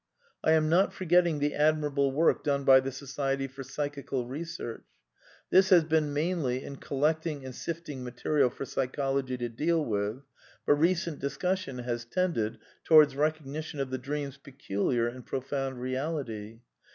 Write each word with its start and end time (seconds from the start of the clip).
I 0.43 0.53
am 0.53 0.67
not 0.67 0.91
forgetting 0.93 1.37
the 1.37 1.53
admirable 1.53 2.11
work 2.11 2.43
done 2.43 2.63
by 2.63 2.79
the 2.79 2.91
Society 2.91 3.45
for 3.47 3.61
Psychical 3.61 4.25
Research. 4.27 4.83
This 5.51 5.69
has 5.69 5.83
been 5.83 6.11
mainly 6.11 6.63
in 6.63 6.77
collecting 6.77 7.45
and 7.45 7.53
sifting 7.53 8.03
material 8.03 8.49
for 8.49 8.65
Psychology 8.65 9.37
to 9.37 9.47
deal 9.47 9.85
with; 9.85 10.23
but 10.65 10.73
recent 10.73 11.19
discussion 11.19 11.77
has 11.77 12.03
tended 12.03 12.57
towards 12.83 13.15
recognition 13.15 13.79
of 13.79 13.91
the 13.91 13.99
dream's 13.99 14.37
peculiar 14.37 15.07
and 15.07 15.27
profound 15.27 15.79
reality. 15.79 16.61